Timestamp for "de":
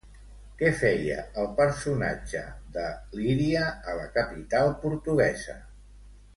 2.79-2.87